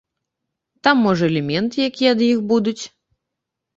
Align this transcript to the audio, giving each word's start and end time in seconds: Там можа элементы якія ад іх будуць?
Там 0.87 1.03
можа 1.09 1.29
элементы 1.31 1.75
якія 1.91 2.09
ад 2.17 2.21
іх 2.31 2.39
будуць? 2.53 2.79